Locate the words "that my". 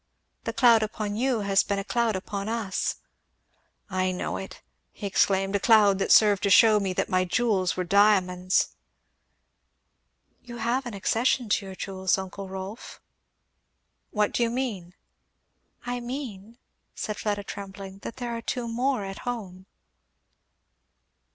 6.93-7.23